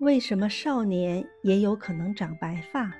[0.00, 2.92] 为什么少年也有可能长白发？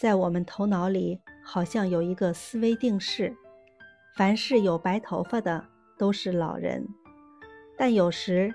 [0.00, 3.34] 在我们头脑里，好像有一个思维定式：
[4.14, 5.64] 凡是有白头发的
[5.98, 6.86] 都是老人，
[7.76, 8.54] 但有时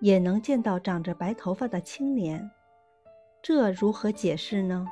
[0.00, 2.50] 也能见到长着白头发的青年。
[3.40, 4.86] 这如何解释呢？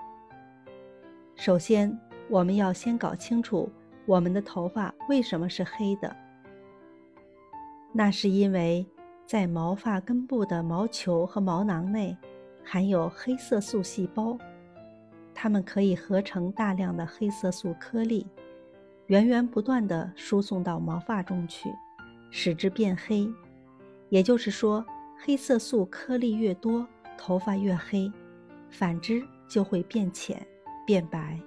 [1.36, 1.94] 首先，
[2.30, 3.70] 我们要先搞清楚
[4.06, 6.16] 我们的头发为什么是黑的。
[7.92, 8.86] 那是因为。
[9.26, 12.16] 在毛发根部的毛球和毛囊内，
[12.62, 14.36] 含有黑色素细胞，
[15.34, 18.26] 它们可以合成大量的黑色素颗粒，
[19.06, 21.70] 源源不断地输送到毛发中去，
[22.30, 23.26] 使之变黑。
[24.10, 24.84] 也就是说，
[25.18, 26.86] 黑色素颗粒越多，
[27.16, 28.12] 头发越黑；
[28.68, 30.46] 反之就会变浅、
[30.86, 31.40] 变白。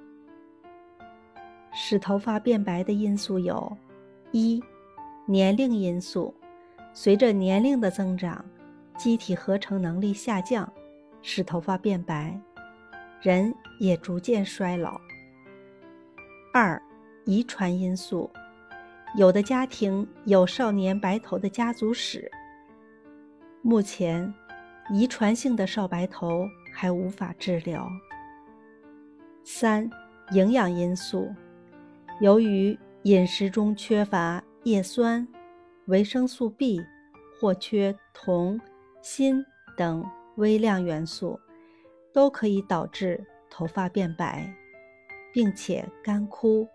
[1.71, 3.77] 使头发变白的因素有：
[4.31, 4.61] 一、
[5.27, 6.33] 年龄因素。
[6.99, 8.43] 随着年龄的增长，
[8.97, 10.67] 机体合成能力下降，
[11.21, 12.35] 使头发变白，
[13.21, 14.99] 人也逐渐衰老。
[16.51, 16.81] 二、
[17.23, 18.27] 遗传因素，
[19.15, 22.31] 有的家庭有少年白头的家族史。
[23.61, 24.33] 目前，
[24.89, 27.87] 遗传性的少白头还无法治疗。
[29.43, 29.87] 三、
[30.31, 31.31] 营养因素，
[32.21, 35.27] 由于饮食中缺乏叶酸。
[35.87, 36.81] 维生素 B
[37.39, 38.59] 或缺铜、
[39.01, 39.45] 锌
[39.77, 41.39] 等微量元素，
[42.13, 44.53] 都可以导致头发变白，
[45.33, 46.67] 并且干枯、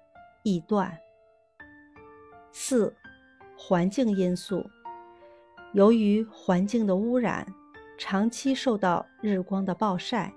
[0.42, 0.98] 易断。
[2.52, 2.94] 四、
[3.56, 4.64] 环境因素，
[5.74, 7.46] 由于环境的污染，
[7.98, 10.32] 长期受到日光的暴晒，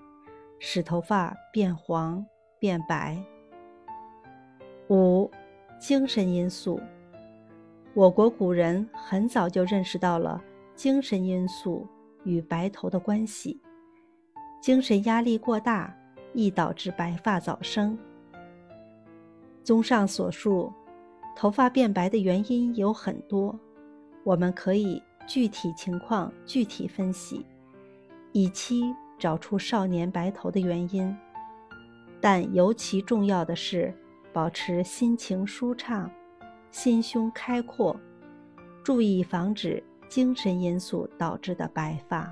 [0.60, 2.26] 使头发变黄、
[2.60, 3.24] 变白。
[4.90, 5.32] 五、
[5.80, 6.82] 精神因素。
[7.96, 10.44] 我国古人很早就认识到了
[10.76, 11.88] 精神因素
[12.26, 13.58] 与白头的关系，
[14.62, 15.96] 精神压力过大
[16.34, 17.98] 易导致白发早生。
[19.64, 20.74] 综上所述，
[21.38, 23.58] 头发变白的原因有很多，
[24.26, 27.46] 我们可以具体情况具体分析，
[28.34, 31.16] 以期找出少年白头的原因。
[32.20, 33.94] 但尤其重要的是，
[34.34, 36.12] 保持心情舒畅。
[36.78, 37.98] 心胸开阔，
[38.84, 42.30] 注意防止精神因素导致的白发。